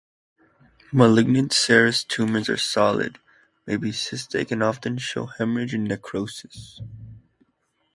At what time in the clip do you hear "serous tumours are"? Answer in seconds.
1.53-2.57